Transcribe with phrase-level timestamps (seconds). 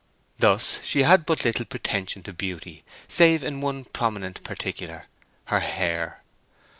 [0.39, 6.23] Thus she had but little pretension to beauty, save in one prominent particular—her hair.